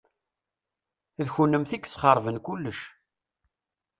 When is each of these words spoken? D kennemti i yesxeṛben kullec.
D 1.25 1.27
kennemti 1.35 1.73
i 1.75 1.79
yesxeṛben 1.83 2.37
kullec. 2.45 2.79